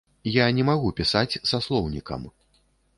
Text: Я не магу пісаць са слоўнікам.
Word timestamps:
Я 0.35 0.45
не 0.59 0.63
магу 0.69 0.89
пісаць 1.01 1.39
са 1.53 1.63
слоўнікам. 1.67 2.29